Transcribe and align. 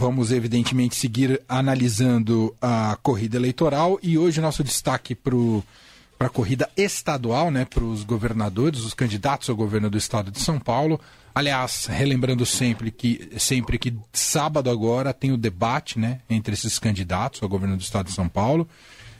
vamos 0.00 0.32
evidentemente 0.32 0.96
seguir 0.96 1.42
analisando 1.46 2.56
a 2.58 2.96
corrida 3.02 3.36
eleitoral 3.36 3.98
e 4.02 4.16
hoje 4.16 4.40
nosso 4.40 4.64
destaque 4.64 5.14
para 5.14 5.36
a 6.18 6.28
corrida 6.30 6.70
estadual, 6.74 7.50
né, 7.50 7.66
para 7.66 7.84
os 7.84 8.02
governadores, 8.02 8.80
os 8.80 8.94
candidatos 8.94 9.50
ao 9.50 9.54
governo 9.54 9.90
do 9.90 9.98
estado 9.98 10.30
de 10.30 10.40
São 10.40 10.58
Paulo. 10.58 10.98
Aliás, 11.34 11.84
relembrando 11.84 12.46
sempre 12.46 12.90
que 12.90 13.28
sempre 13.36 13.78
que 13.78 13.94
sábado 14.10 14.70
agora 14.70 15.12
tem 15.12 15.32
o 15.32 15.36
debate, 15.36 15.98
né, 15.98 16.20
entre 16.30 16.54
esses 16.54 16.78
candidatos 16.78 17.42
ao 17.42 17.48
governo 17.50 17.76
do 17.76 17.82
estado 17.82 18.06
de 18.06 18.14
São 18.14 18.26
Paulo, 18.26 18.66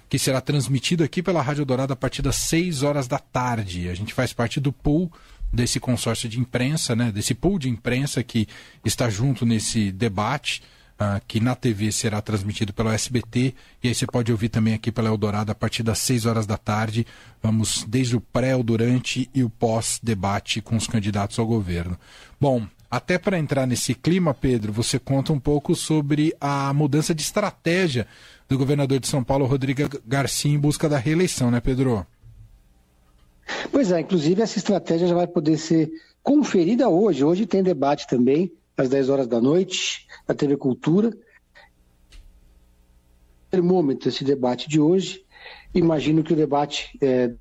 que 0.09 0.19
será 0.19 0.41
transmitido 0.41 1.05
aqui 1.05 1.23
pela 1.23 1.43
Rádio 1.43 1.67
Dourado 1.67 1.93
a 1.93 1.97
partir 1.97 2.23
das 2.23 2.37
6 2.37 2.83
horas 2.83 3.07
da 3.07 3.19
tarde. 3.19 3.91
A 3.91 3.95
gente 3.95 4.15
faz 4.15 4.33
parte 4.33 4.59
do 4.59 4.73
pool 4.73 5.13
desse 5.53 5.81
consórcio 5.81 6.29
de 6.29 6.39
imprensa, 6.39 6.95
né, 6.95 7.11
desse 7.11 7.35
pool 7.35 7.59
de 7.59 7.69
imprensa 7.69 8.23
que 8.23 8.47
está 8.85 9.11
junto 9.11 9.45
nesse 9.45 9.91
debate 9.91 10.63
uh, 11.01 11.21
que 11.27 11.41
na 11.41 11.55
TV 11.55 11.91
será 11.91 12.21
transmitido 12.21 12.73
pelo 12.73 12.91
SBT 12.91 13.55
e 13.83 13.89
aí 13.89 13.95
você 13.95 14.07
pode 14.07 14.31
ouvir 14.31 14.51
também 14.51 14.75
aqui 14.75 14.93
pela 14.93 15.09
Eldorado 15.09 15.51
a 15.51 15.55
partir 15.55 15.83
das 15.83 15.99
6 16.01 16.27
horas 16.27 16.47
da 16.47 16.59
tarde. 16.59 17.07
Vamos 17.43 17.85
desde 17.89 18.17
o 18.17 18.21
pré, 18.21 18.55
o 18.55 18.63
durante 18.63 19.31
e 19.35 19.43
o 19.43 19.49
pós-debate 19.49 20.61
com 20.61 20.77
os 20.77 20.87
candidatos 20.87 21.39
ao 21.39 21.47
governo. 21.47 21.99
Bom, 22.39 22.67
até 22.91 23.19
para 23.19 23.39
entrar 23.39 23.67
nesse 23.67 23.95
clima, 23.95 24.35
Pedro, 24.35 24.73
você 24.73 24.99
conta 24.99 25.33
um 25.33 25.39
pouco 25.39 25.75
sobre 25.75 26.35
a 26.41 26.73
mudança 26.75 27.15
de 27.15 27.23
estratégia 27.23 28.07
do 28.49 28.59
governador 28.59 28.99
de 28.99 29.07
São 29.07 29.23
Paulo, 29.23 29.47
Rodrigo 29.47 29.89
Garcia, 30.05 30.51
em 30.51 30.59
busca 30.59 30.89
da 30.89 30.99
reeleição, 30.99 31.51
né, 31.51 31.61
Pedro? 31.61 32.05
Pois 33.71 33.93
é, 33.93 34.01
inclusive 34.01 34.43
essa 34.43 34.59
estratégia 34.59 35.09
já 35.09 35.15
vai 35.15 35.27
poder 35.27 35.57
ser 35.59 35.91
conferida 36.23 36.89
hoje. 36.89 37.25
Hoje 37.25 37.47
tem 37.47 37.63
debate 37.63 38.07
também, 38.07 38.53
às 38.77 38.89
10 38.89 39.09
horas 39.09 39.27
da 39.27 39.41
noite 39.41 40.07
a 40.27 40.35
TV 40.35 40.57
Cultura. 40.57 41.17
Termômetro 43.51 44.09
esse 44.09 44.25
debate 44.25 44.69
de 44.69 44.81
hoje. 44.81 45.25
Imagino 45.75 46.23
que 46.23 46.33
o 46.33 46.37
debate 46.37 46.97
é, 47.01 47.33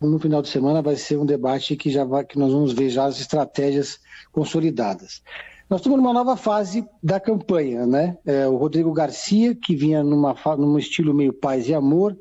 no 0.00 0.18
final 0.18 0.42
de 0.42 0.48
semana 0.48 0.82
vai 0.82 0.96
ser 0.96 1.18
um 1.18 1.26
debate 1.26 1.76
que 1.76 1.90
já 1.90 2.04
vai, 2.04 2.24
que 2.24 2.38
nós 2.38 2.52
vamos 2.52 2.72
ver 2.72 2.88
já 2.90 3.04
as 3.04 3.20
estratégias 3.20 3.98
consolidadas. 4.32 5.22
Nós 5.68 5.80
estamos 5.80 5.98
numa 5.98 6.12
nova 6.12 6.36
fase 6.36 6.86
da 7.02 7.18
campanha, 7.18 7.86
né? 7.86 8.16
É, 8.24 8.46
o 8.46 8.56
Rodrigo 8.56 8.92
Garcia, 8.92 9.54
que 9.54 9.74
vinha 9.74 10.02
numa, 10.04 10.34
num 10.56 10.78
estilo 10.78 11.12
meio 11.12 11.32
paz 11.32 11.68
e 11.68 11.74
amor, 11.74 12.16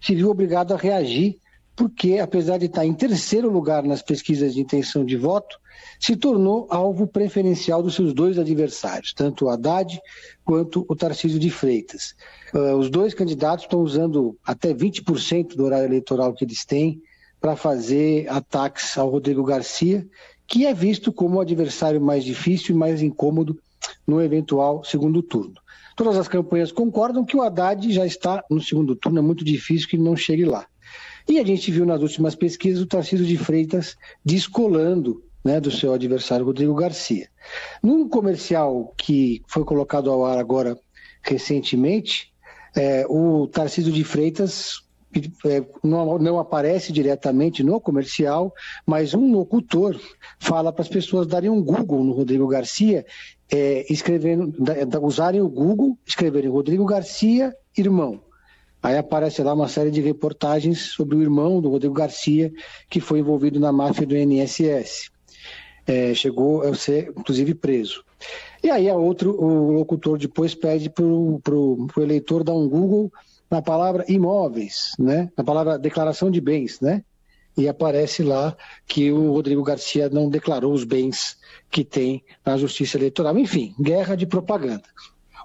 se 0.00 0.14
viu 0.14 0.30
obrigado 0.30 0.74
a 0.74 0.76
reagir, 0.76 1.38
porque 1.78 2.18
apesar 2.18 2.58
de 2.58 2.66
estar 2.66 2.84
em 2.84 2.92
terceiro 2.92 3.48
lugar 3.48 3.84
nas 3.84 4.02
pesquisas 4.02 4.52
de 4.52 4.60
intenção 4.60 5.04
de 5.04 5.16
voto, 5.16 5.60
se 6.00 6.16
tornou 6.16 6.66
alvo 6.70 7.06
preferencial 7.06 7.80
dos 7.84 7.94
seus 7.94 8.12
dois 8.12 8.36
adversários, 8.36 9.12
tanto 9.14 9.44
o 9.44 9.48
Haddad 9.48 10.00
quanto 10.44 10.84
o 10.88 10.96
Tarcísio 10.96 11.38
de 11.38 11.50
Freitas. 11.50 12.16
Uh, 12.52 12.74
os 12.74 12.90
dois 12.90 13.14
candidatos 13.14 13.64
estão 13.64 13.80
usando 13.80 14.36
até 14.44 14.74
20% 14.74 15.54
do 15.54 15.64
horário 15.64 15.86
eleitoral 15.86 16.34
que 16.34 16.44
eles 16.44 16.64
têm 16.64 17.00
para 17.40 17.54
fazer 17.54 18.28
ataques 18.28 18.98
ao 18.98 19.08
Rodrigo 19.08 19.44
Garcia, 19.44 20.04
que 20.48 20.66
é 20.66 20.74
visto 20.74 21.12
como 21.12 21.36
o 21.36 21.40
adversário 21.40 22.00
mais 22.00 22.24
difícil 22.24 22.74
e 22.74 22.78
mais 22.78 23.00
incômodo 23.02 23.56
no 24.04 24.20
eventual 24.20 24.82
segundo 24.82 25.22
turno. 25.22 25.54
Todas 25.94 26.16
as 26.16 26.26
campanhas 26.26 26.72
concordam 26.72 27.24
que 27.24 27.36
o 27.36 27.42
Haddad 27.42 27.92
já 27.92 28.04
está 28.04 28.42
no 28.50 28.60
segundo 28.60 28.96
turno, 28.96 29.20
é 29.20 29.22
muito 29.22 29.44
difícil 29.44 29.88
que 29.88 29.94
ele 29.94 30.02
não 30.02 30.16
chegue 30.16 30.44
lá. 30.44 30.66
E 31.28 31.38
a 31.38 31.44
gente 31.44 31.70
viu 31.70 31.84
nas 31.84 32.00
últimas 32.00 32.34
pesquisas 32.34 32.82
o 32.82 32.86
Tarcísio 32.86 33.26
de 33.26 33.36
Freitas 33.36 33.96
descolando 34.24 35.22
né, 35.44 35.60
do 35.60 35.70
seu 35.70 35.92
adversário 35.92 36.46
Rodrigo 36.46 36.74
Garcia. 36.74 37.28
Num 37.82 38.08
comercial 38.08 38.94
que 38.96 39.42
foi 39.46 39.64
colocado 39.64 40.10
ao 40.10 40.24
ar 40.24 40.38
agora 40.38 40.78
recentemente, 41.22 42.32
é, 42.74 43.04
o 43.08 43.46
Tarcísio 43.46 43.92
de 43.92 44.04
Freitas 44.04 44.82
é, 45.44 45.64
não, 45.82 46.18
não, 46.18 46.38
aparece 46.38 46.92
diretamente 46.92 47.62
no 47.62 47.80
comercial, 47.80 48.52
mas 48.86 49.14
um 49.14 49.32
locutor 49.32 49.98
fala 50.38 50.72
para 50.72 50.82
as 50.82 50.88
pessoas 50.88 51.26
darem 51.26 51.50
um 51.50 51.62
Google 51.62 52.04
no 52.04 52.12
Rodrigo 52.12 52.46
Garcia, 52.46 53.04
é, 53.50 53.90
escrevendo, 53.90 54.54
usarem 55.02 55.40
o 55.40 55.48
Google, 55.48 55.98
escreverem 56.06 56.50
Rodrigo 56.50 56.84
Garcia, 56.84 57.54
irmão. 57.76 58.20
Aí 58.82 58.96
aparece 58.96 59.42
lá 59.42 59.54
uma 59.54 59.68
série 59.68 59.90
de 59.90 60.00
reportagens 60.00 60.92
sobre 60.92 61.16
o 61.16 61.22
irmão 61.22 61.60
do 61.60 61.68
Rodrigo 61.68 61.94
Garcia, 61.94 62.52
que 62.88 63.00
foi 63.00 63.18
envolvido 63.18 63.58
na 63.58 63.72
máfia 63.72 64.06
do 64.06 64.16
INSS 64.16 65.10
é, 65.88 66.14
chegou 66.14 66.62
a 66.62 66.74
ser, 66.74 67.10
inclusive, 67.16 67.54
preso. 67.54 68.04
E 68.62 68.70
aí 68.70 68.90
a 68.90 68.94
outro, 68.94 69.42
o 69.42 69.72
locutor 69.72 70.18
depois 70.18 70.54
pede 70.54 70.90
para 70.90 71.04
o 71.04 71.88
eleitor 71.96 72.44
dar 72.44 72.52
um 72.52 72.68
Google 72.68 73.10
na 73.50 73.62
palavra 73.62 74.04
imóveis, 74.06 74.92
né? 74.98 75.30
na 75.36 75.42
palavra 75.42 75.78
declaração 75.78 76.30
de 76.30 76.40
bens, 76.40 76.80
né? 76.80 77.02
E 77.56 77.66
aparece 77.66 78.22
lá 78.22 78.56
que 78.86 79.10
o 79.10 79.32
Rodrigo 79.32 79.62
Garcia 79.64 80.08
não 80.08 80.28
declarou 80.28 80.72
os 80.72 80.84
bens 80.84 81.38
que 81.70 81.82
tem 81.82 82.22
na 82.44 82.56
Justiça 82.56 82.98
Eleitoral. 82.98 83.36
Enfim, 83.36 83.74
guerra 83.80 84.14
de 84.14 84.26
propaganda. 84.26 84.84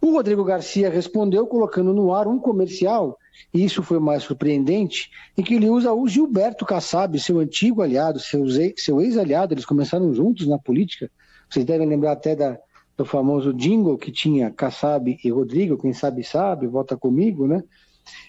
O 0.03 0.11
Rodrigo 0.11 0.43
Garcia 0.43 0.89
respondeu 0.89 1.47
colocando 1.47 1.93
no 1.93 2.13
ar 2.13 2.27
um 2.27 2.37
comercial 2.37 3.17
e 3.53 3.63
isso 3.63 3.81
foi 3.81 3.99
mais 3.99 4.23
surpreendente, 4.23 5.09
em 5.37 5.41
que 5.41 5.53
ele 5.53 5.69
usa 5.69 5.93
o 5.93 6.05
Gilberto 6.09 6.65
Kassab, 6.65 7.17
seu 7.21 7.39
antigo 7.39 7.81
aliado, 7.81 8.19
seu 8.19 8.99
ex-aliado, 8.99 9.53
eles 9.53 9.65
começaram 9.65 10.13
juntos 10.13 10.45
na 10.45 10.59
política. 10.59 11.09
Vocês 11.49 11.63
devem 11.63 11.87
lembrar 11.87 12.11
até 12.11 12.35
da, 12.35 12.59
do 12.97 13.05
famoso 13.05 13.53
jingle 13.53 13.97
que 13.97 14.11
tinha 14.11 14.51
Kassab 14.51 15.17
e 15.23 15.29
Rodrigo, 15.31 15.77
quem 15.77 15.93
sabe 15.93 16.21
sabe, 16.21 16.67
vota 16.67 16.97
comigo, 16.97 17.47
né? 17.47 17.63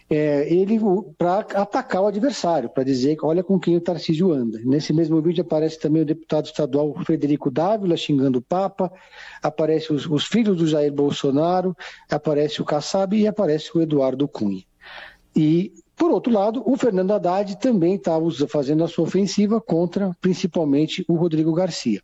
É, 0.08 0.52
ele 0.52 0.78
para 1.16 1.40
atacar 1.40 2.02
o 2.02 2.06
adversário, 2.06 2.68
para 2.68 2.84
dizer 2.84 3.16
olha 3.22 3.42
com 3.42 3.58
quem 3.58 3.76
o 3.76 3.80
Tarcísio 3.80 4.32
anda. 4.32 4.60
Nesse 4.64 4.92
mesmo 4.92 5.20
vídeo 5.20 5.42
aparece 5.42 5.78
também 5.80 6.02
o 6.02 6.06
deputado 6.06 6.46
estadual 6.46 6.94
Frederico 7.04 7.50
Dávila 7.50 7.96
xingando 7.96 8.38
o 8.38 8.42
Papa, 8.42 8.92
aparece 9.42 9.92
os, 9.92 10.06
os 10.06 10.26
filhos 10.26 10.58
do 10.58 10.66
Jair 10.66 10.92
Bolsonaro, 10.92 11.74
aparece 12.10 12.60
o 12.60 12.64
Kassab 12.64 13.16
e 13.16 13.26
aparece 13.26 13.70
o 13.76 13.80
Eduardo 13.80 14.28
Cunha. 14.28 14.62
E, 15.34 15.72
por 15.96 16.10
outro 16.10 16.32
lado, 16.32 16.62
o 16.64 16.76
Fernando 16.76 17.12
Haddad 17.12 17.58
também 17.58 17.94
está 17.94 18.12
fazendo 18.48 18.84
a 18.84 18.88
sua 18.88 19.04
ofensiva 19.04 19.60
contra, 19.60 20.14
principalmente, 20.20 21.04
o 21.08 21.14
Rodrigo 21.14 21.52
Garcia. 21.52 22.00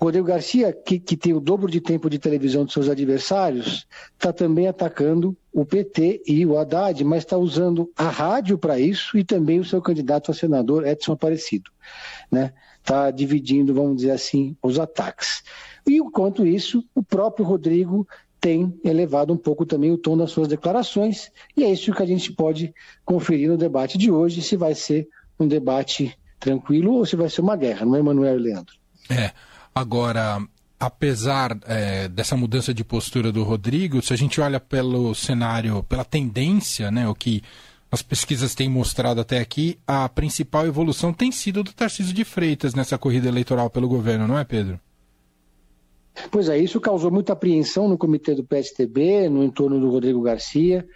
Rodrigo 0.00 0.26
Garcia, 0.26 0.72
que, 0.72 0.98
que 0.98 1.16
tem 1.16 1.32
o 1.32 1.40
dobro 1.40 1.70
de 1.70 1.80
tempo 1.80 2.10
de 2.10 2.18
televisão 2.18 2.64
dos 2.64 2.74
seus 2.74 2.88
adversários, 2.88 3.86
está 4.12 4.32
também 4.32 4.68
atacando 4.68 5.36
o 5.54 5.64
PT 5.64 6.22
e 6.26 6.44
o 6.44 6.58
Haddad, 6.58 7.04
mas 7.04 7.22
está 7.22 7.38
usando 7.38 7.88
a 7.96 8.08
rádio 8.08 8.58
para 8.58 8.76
isso 8.80 9.16
e 9.16 9.22
também 9.22 9.60
o 9.60 9.64
seu 9.64 9.80
candidato 9.80 10.32
a 10.32 10.34
senador, 10.34 10.84
Edson 10.84 11.12
Aparecido. 11.12 11.70
Está 12.24 12.36
né? 12.36 12.52
Tá 12.82 13.10
dividindo, 13.12 13.72
vamos 13.72 13.98
dizer 13.98 14.10
assim, 14.10 14.56
os 14.60 14.80
ataques. 14.80 15.44
E 15.86 15.98
enquanto 15.98 16.44
isso, 16.44 16.84
o 16.92 17.04
próprio 17.04 17.46
Rodrigo 17.46 18.06
tem 18.40 18.78
elevado 18.84 19.32
um 19.32 19.36
pouco 19.36 19.64
também 19.64 19.92
o 19.92 19.96
tom 19.96 20.16
das 20.16 20.32
suas 20.32 20.48
declarações, 20.48 21.30
e 21.56 21.62
é 21.62 21.70
isso 21.70 21.94
que 21.94 22.02
a 22.02 22.06
gente 22.06 22.32
pode 22.32 22.74
conferir 23.04 23.48
no 23.48 23.56
debate 23.56 23.96
de 23.96 24.10
hoje, 24.10 24.42
se 24.42 24.56
vai 24.56 24.74
ser 24.74 25.08
um 25.38 25.46
debate 25.46 26.18
tranquilo 26.40 26.94
ou 26.94 27.06
se 27.06 27.14
vai 27.14 27.30
ser 27.30 27.42
uma 27.42 27.56
guerra, 27.56 27.86
não 27.86 27.94
é, 27.94 28.02
Manuel 28.02 28.38
e 28.38 28.42
Leandro? 28.42 28.74
É, 29.08 29.30
agora, 29.72 30.44
apesar 30.78 31.58
é, 31.66 32.08
dessa 32.08 32.36
mudança 32.36 32.74
de 32.74 32.84
postura 32.84 33.32
do 33.32 33.42
Rodrigo, 33.42 34.02
se 34.02 34.12
a 34.12 34.16
gente 34.16 34.40
olha 34.40 34.60
pelo 34.60 35.14
cenário, 35.14 35.82
pela 35.84 36.04
tendência, 36.04 36.90
né, 36.90 37.08
o 37.08 37.14
que 37.14 37.42
as 37.90 38.02
pesquisas 38.02 38.54
têm 38.54 38.68
mostrado 38.68 39.20
até 39.20 39.38
aqui, 39.38 39.78
a 39.86 40.08
principal 40.08 40.66
evolução 40.66 41.12
tem 41.12 41.30
sido 41.30 41.62
do 41.62 41.72
Tarcísio 41.72 42.12
de 42.12 42.24
Freitas 42.24 42.74
nessa 42.74 42.98
corrida 42.98 43.28
eleitoral 43.28 43.70
pelo 43.70 43.88
governo, 43.88 44.26
não 44.26 44.38
é, 44.38 44.44
Pedro? 44.44 44.80
Pois 46.30 46.48
é, 46.48 46.58
isso 46.58 46.80
causou 46.80 47.10
muita 47.10 47.32
apreensão 47.32 47.88
no 47.88 47.98
comitê 47.98 48.34
do 48.34 48.44
PSTB, 48.44 49.28
no 49.28 49.42
entorno 49.42 49.80
do 49.80 49.90
Rodrigo 49.90 50.20
Garcia. 50.22 50.86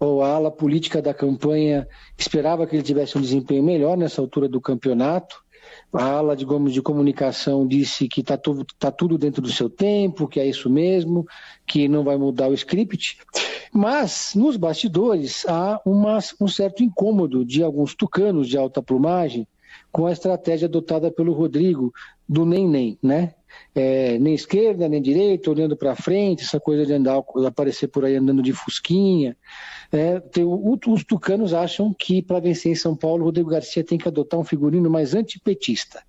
Ou 0.00 0.22
a 0.22 0.28
ala 0.28 0.50
política 0.50 1.02
da 1.02 1.12
campanha 1.12 1.86
esperava 2.16 2.66
que 2.66 2.76
ele 2.76 2.84
tivesse 2.84 3.18
um 3.18 3.20
desempenho 3.20 3.64
melhor 3.64 3.96
nessa 3.96 4.20
altura 4.20 4.48
do 4.48 4.60
campeonato. 4.60 5.42
A 5.92 6.04
ala, 6.04 6.36
digamos, 6.36 6.72
de 6.72 6.82
comunicação 6.82 7.66
disse 7.66 8.08
que 8.08 8.20
está 8.20 8.36
tudo, 8.36 8.66
tá 8.78 8.90
tudo 8.90 9.16
dentro 9.16 9.40
do 9.40 9.50
seu 9.50 9.70
tempo, 9.70 10.28
que 10.28 10.38
é 10.38 10.46
isso 10.46 10.68
mesmo, 10.68 11.26
que 11.66 11.88
não 11.88 12.04
vai 12.04 12.16
mudar 12.16 12.48
o 12.48 12.54
script. 12.54 13.18
Mas, 13.72 14.34
nos 14.34 14.56
bastidores, 14.56 15.46
há 15.48 15.80
uma, 15.84 16.18
um 16.40 16.48
certo 16.48 16.82
incômodo 16.82 17.44
de 17.44 17.62
alguns 17.62 17.94
tucanos 17.94 18.48
de 18.48 18.58
alta 18.58 18.82
plumagem 18.82 19.46
com 19.90 20.06
a 20.06 20.12
estratégia 20.12 20.66
adotada 20.66 21.10
pelo 21.10 21.32
Rodrigo 21.32 21.92
do 22.28 22.44
nem-nem, 22.44 22.98
né? 23.02 23.34
É, 23.74 24.18
nem 24.18 24.34
esquerda, 24.34 24.88
nem 24.88 25.00
direita, 25.00 25.50
olhando 25.50 25.76
para 25.76 25.94
frente, 25.94 26.42
essa 26.42 26.60
coisa 26.60 26.84
de 26.84 26.92
andar, 26.92 27.22
aparecer 27.46 27.88
por 27.88 28.04
aí 28.04 28.16
andando 28.16 28.42
de 28.42 28.52
fusquinha. 28.52 29.36
É, 29.90 30.20
tem, 30.20 30.44
os 30.44 31.04
tucanos 31.04 31.54
acham 31.54 31.94
que 31.94 32.22
para 32.22 32.40
vencer 32.40 32.72
em 32.72 32.76
São 32.76 32.96
Paulo, 32.96 33.24
Rodrigo 33.24 33.50
Garcia 33.50 33.84
tem 33.84 33.98
que 33.98 34.08
adotar 34.08 34.38
um 34.38 34.44
figurino 34.44 34.90
mais 34.90 35.14
antipetista. 35.14 36.02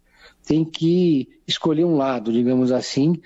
Tem 0.45 0.63
que 0.65 1.29
escolher 1.47 1.85
um 1.85 1.95
lado, 1.95 2.31
digamos 2.31 2.71
assim, 2.71 3.19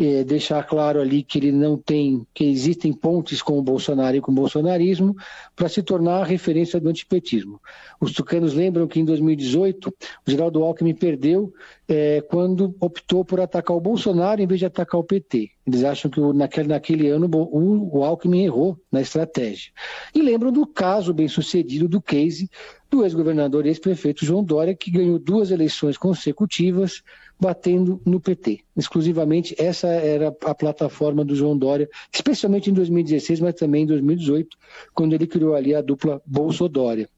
é, 0.00 0.24
deixar 0.24 0.62
claro 0.64 0.98
ali 0.98 1.22
que 1.22 1.38
ele 1.38 1.52
não 1.52 1.76
tem, 1.76 2.26
que 2.32 2.44
existem 2.44 2.90
pontes 2.90 3.42
com 3.42 3.58
o 3.58 3.62
Bolsonaro 3.62 4.16
e 4.16 4.20
com 4.20 4.32
o 4.32 4.34
bolsonarismo, 4.34 5.14
para 5.54 5.68
se 5.68 5.82
tornar 5.82 6.22
a 6.22 6.24
referência 6.24 6.80
do 6.80 6.88
antipetismo. 6.88 7.60
Os 8.00 8.12
tucanos 8.12 8.54
lembram 8.54 8.88
que 8.88 8.98
em 8.98 9.04
2018 9.04 9.94
o 10.26 10.30
Geraldo 10.30 10.62
Alckmin 10.62 10.94
perdeu 10.94 11.52
é, 11.86 12.22
quando 12.22 12.74
optou 12.80 13.24
por 13.26 13.40
atacar 13.40 13.76
o 13.76 13.80
Bolsonaro 13.80 14.40
em 14.40 14.46
vez 14.46 14.60
de 14.60 14.66
atacar 14.66 14.98
o 14.98 15.04
PT. 15.04 15.50
Eles 15.66 15.84
acham 15.84 16.10
que 16.10 16.18
naquele, 16.32 16.68
naquele 16.68 17.08
ano 17.08 17.28
o, 17.32 17.98
o 17.98 18.04
Alckmin 18.04 18.44
errou 18.44 18.78
na 18.90 19.02
estratégia. 19.02 19.70
E 20.14 20.22
lembram 20.22 20.50
do 20.50 20.66
caso 20.66 21.12
bem 21.12 21.28
sucedido 21.28 21.86
do 21.86 22.00
case 22.00 22.48
do 22.90 23.04
ex-governador 23.04 23.64
e 23.64 23.68
ex-prefeito 23.68 24.24
João 24.24 24.42
Dória, 24.42 24.74
que 24.74 24.90
ganhou 24.90 25.18
duas 25.18 25.50
eleições 25.50 25.96
consecutivas 25.96 27.02
batendo 27.38 28.00
no 28.04 28.20
PT. 28.20 28.60
Exclusivamente 28.76 29.54
essa 29.58 29.88
era 29.88 30.28
a 30.44 30.54
plataforma 30.54 31.24
do 31.24 31.34
João 31.34 31.56
Dória, 31.56 31.88
especialmente 32.12 32.70
em 32.70 32.74
2016, 32.74 33.40
mas 33.40 33.54
também 33.54 33.84
em 33.84 33.86
2018, 33.86 34.56
quando 34.92 35.14
ele 35.14 35.26
criou 35.26 35.54
ali 35.54 35.74
a 35.74 35.80
dupla 35.80 36.20
Bolsodória. 36.26 37.08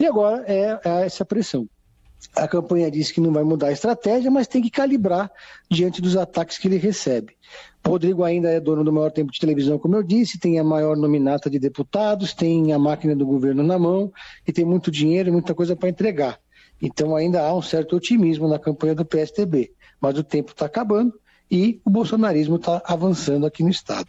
E 0.00 0.06
agora 0.06 0.44
é, 0.46 0.80
é 0.84 1.04
essa 1.04 1.24
pressão. 1.24 1.68
A 2.34 2.46
campanha 2.46 2.90
diz 2.90 3.10
que 3.10 3.20
não 3.20 3.32
vai 3.32 3.42
mudar 3.42 3.68
a 3.68 3.72
estratégia, 3.72 4.30
mas 4.30 4.46
tem 4.46 4.62
que 4.62 4.70
calibrar 4.70 5.30
diante 5.70 6.00
dos 6.00 6.16
ataques 6.16 6.58
que 6.58 6.68
ele 6.68 6.76
recebe. 6.76 7.36
Rodrigo 7.86 8.22
ainda 8.22 8.50
é 8.50 8.60
dono 8.60 8.84
do 8.84 8.92
maior 8.92 9.10
tempo 9.10 9.32
de 9.32 9.40
televisão, 9.40 9.78
como 9.78 9.96
eu 9.96 10.02
disse, 10.02 10.38
tem 10.38 10.58
a 10.58 10.64
maior 10.64 10.96
nominata 10.96 11.48
de 11.48 11.58
deputados, 11.58 12.34
tem 12.34 12.72
a 12.72 12.78
máquina 12.78 13.16
do 13.16 13.24
governo 13.24 13.62
na 13.62 13.78
mão 13.78 14.12
e 14.46 14.52
tem 14.52 14.64
muito 14.64 14.90
dinheiro 14.90 15.28
e 15.28 15.32
muita 15.32 15.54
coisa 15.54 15.74
para 15.74 15.88
entregar. 15.88 16.38
Então 16.80 17.16
ainda 17.16 17.42
há 17.42 17.54
um 17.54 17.62
certo 17.62 17.96
otimismo 17.96 18.46
na 18.46 18.58
campanha 18.58 18.94
do 18.94 19.04
PSTB, 19.04 19.72
mas 20.00 20.18
o 20.18 20.22
tempo 20.22 20.52
está 20.52 20.66
acabando 20.66 21.14
e 21.50 21.80
o 21.84 21.90
bolsonarismo 21.90 22.56
está 22.56 22.82
avançando 22.84 23.46
aqui 23.46 23.62
no 23.62 23.70
Estado. 23.70 24.08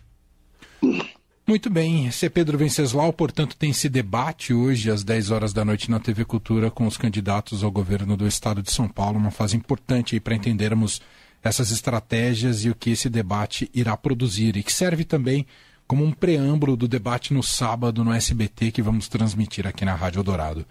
Muito 1.49 1.67
bem, 1.67 2.05
esse 2.05 2.27
é 2.27 2.29
Pedro 2.29 2.59
Venceslau, 2.59 3.11
portanto 3.11 3.57
tem 3.57 3.71
esse 3.71 3.89
debate 3.89 4.53
hoje 4.53 4.91
às 4.91 5.03
10 5.03 5.31
horas 5.31 5.51
da 5.51 5.65
noite 5.65 5.89
na 5.89 5.99
TV 5.99 6.23
Cultura 6.23 6.69
com 6.69 6.85
os 6.85 6.95
candidatos 6.95 7.63
ao 7.63 7.71
governo 7.71 8.15
do 8.15 8.27
Estado 8.27 8.61
de 8.61 8.71
São 8.71 8.87
Paulo, 8.87 9.17
uma 9.17 9.31
fase 9.31 9.57
importante 9.57 10.19
para 10.19 10.35
entendermos 10.35 11.01
essas 11.43 11.71
estratégias 11.71 12.65
e 12.65 12.69
o 12.69 12.75
que 12.75 12.91
esse 12.91 13.09
debate 13.09 13.67
irá 13.73 13.97
produzir 13.97 14.57
e 14.57 14.61
que 14.61 14.71
serve 14.71 15.03
também 15.03 15.43
como 15.87 16.05
um 16.05 16.11
preâmbulo 16.11 16.77
do 16.77 16.87
debate 16.87 17.33
no 17.33 17.41
sábado 17.41 18.03
no 18.03 18.13
SBT 18.13 18.71
que 18.71 18.83
vamos 18.83 19.07
transmitir 19.07 19.65
aqui 19.65 19.83
na 19.83 19.95
Rádio 19.95 20.21
Dourado. 20.21 20.67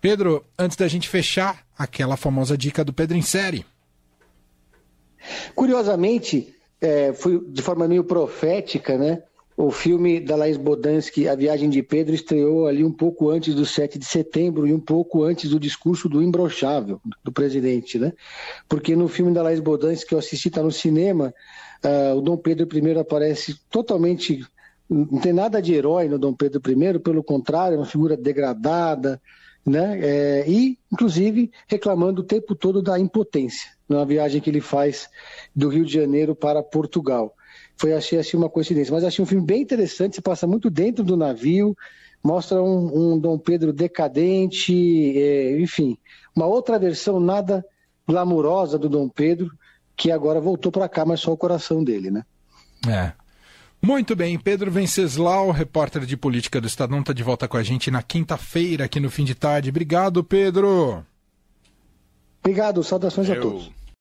Pedro, 0.00 0.42
antes 0.58 0.78
da 0.78 0.88
gente 0.88 1.06
fechar, 1.06 1.66
aquela 1.78 2.16
famosa 2.16 2.56
dica 2.56 2.82
do 2.82 2.94
Pedro 2.94 3.14
em 3.14 3.20
série. 3.20 3.66
Curiosamente, 5.54 6.54
é, 6.80 7.12
foi 7.12 7.44
de 7.46 7.60
forma 7.60 7.86
meio 7.86 8.04
profética, 8.04 8.96
né? 8.96 9.22
O 9.56 9.70
filme 9.70 10.18
da 10.18 10.34
Laís 10.34 10.56
Bodansky, 10.56 11.28
A 11.28 11.36
Viagem 11.36 11.70
de 11.70 11.80
Pedro, 11.80 12.12
estreou 12.12 12.66
ali 12.66 12.82
um 12.82 12.90
pouco 12.90 13.30
antes 13.30 13.54
do 13.54 13.64
7 13.64 13.98
de 14.00 14.04
setembro 14.04 14.66
e 14.66 14.72
um 14.72 14.80
pouco 14.80 15.22
antes 15.22 15.48
do 15.48 15.60
discurso 15.60 16.08
do 16.08 16.20
imbrochável 16.20 17.00
do 17.22 17.30
presidente, 17.30 17.96
né? 17.96 18.12
Porque 18.68 18.96
no 18.96 19.06
filme 19.06 19.32
da 19.32 19.42
Laís 19.42 19.60
Bodansky 19.60 20.08
que 20.08 20.14
eu 20.14 20.18
assisti, 20.18 20.48
está 20.48 20.60
no 20.60 20.72
cinema, 20.72 21.32
uh, 21.84 22.16
o 22.16 22.20
Dom 22.20 22.36
Pedro 22.36 22.66
I 22.76 22.98
aparece 22.98 23.56
totalmente... 23.70 24.44
Não 24.90 25.20
tem 25.20 25.32
nada 25.32 25.62
de 25.62 25.72
herói 25.72 26.08
no 26.08 26.18
Dom 26.18 26.34
Pedro 26.34 26.60
I, 26.70 26.98
pelo 26.98 27.22
contrário, 27.22 27.76
é 27.76 27.78
uma 27.78 27.86
figura 27.86 28.16
degradada, 28.16 29.20
né? 29.66 29.98
É, 30.00 30.44
e, 30.48 30.78
inclusive, 30.92 31.50
reclamando 31.66 32.22
o 32.22 32.24
tempo 32.24 32.54
todo 32.54 32.82
da 32.82 32.98
impotência 32.98 33.70
na 33.88 34.04
viagem 34.04 34.40
que 34.40 34.50
ele 34.50 34.60
faz 34.60 35.08
do 35.54 35.68
Rio 35.68 35.84
de 35.84 35.92
Janeiro 35.92 36.34
para 36.34 36.62
Portugal. 36.62 37.34
Foi, 37.76 37.92
achei 37.92 38.18
assim, 38.18 38.36
uma 38.36 38.48
coincidência. 38.48 38.92
Mas 38.92 39.04
achei 39.04 39.22
um 39.22 39.26
filme 39.26 39.44
bem 39.44 39.62
interessante, 39.62 40.16
se 40.16 40.22
passa 40.22 40.46
muito 40.46 40.70
dentro 40.70 41.04
do 41.04 41.16
navio, 41.16 41.76
mostra 42.22 42.62
um, 42.62 43.12
um 43.14 43.18
Dom 43.18 43.38
Pedro 43.38 43.72
decadente, 43.72 45.18
é, 45.18 45.60
enfim, 45.60 45.98
uma 46.34 46.46
outra 46.46 46.78
versão 46.78 47.20
nada 47.20 47.64
glamurosa 48.06 48.78
do 48.78 48.88
Dom 48.88 49.08
Pedro, 49.08 49.50
que 49.96 50.10
agora 50.10 50.40
voltou 50.40 50.72
para 50.72 50.88
cá, 50.88 51.04
mas 51.04 51.20
só 51.20 51.32
o 51.32 51.36
coração 51.36 51.82
dele, 51.82 52.10
né? 52.10 52.24
É. 52.88 53.12
Muito 53.84 54.16
bem, 54.16 54.38
Pedro 54.38 54.70
Venceslau, 54.70 55.50
repórter 55.50 56.06
de 56.06 56.16
política 56.16 56.58
do 56.58 56.66
Estadão, 56.66 57.00
está 57.00 57.12
de 57.12 57.22
volta 57.22 57.46
com 57.46 57.58
a 57.58 57.62
gente 57.62 57.90
na 57.90 58.02
quinta-feira, 58.02 58.86
aqui 58.86 58.98
no 58.98 59.10
fim 59.10 59.24
de 59.24 59.34
tarde. 59.34 59.68
Obrigado, 59.68 60.24
Pedro. 60.24 61.04
Obrigado, 62.42 62.82
saudações 62.82 63.28
Eu... 63.28 63.34
a 63.34 63.40
todos. 63.42 63.70